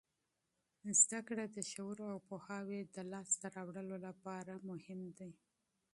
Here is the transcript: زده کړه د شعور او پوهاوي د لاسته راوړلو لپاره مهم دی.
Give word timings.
زده 1.01 1.19
کړه 1.27 1.45
د 1.55 1.57
شعور 1.71 1.97
او 2.13 2.17
پوهاوي 2.29 2.81
د 2.95 2.97
لاسته 3.11 3.47
راوړلو 3.55 3.97
لپاره 4.07 4.53
مهم 4.69 5.01
دی. 5.19 5.31